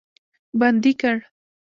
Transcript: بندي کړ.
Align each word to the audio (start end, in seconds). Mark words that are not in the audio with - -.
بندي 0.59 0.93
کړ. 1.01 1.15